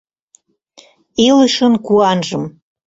[1.27, 2.43] Илышын куанжым